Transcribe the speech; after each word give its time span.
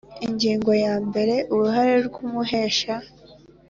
Ingingo 0.25 0.71
ya 0.83 0.95
mbere 1.07 1.35
Uruhare 1.53 1.95
rw 2.07 2.15
umuhesha 2.25 2.93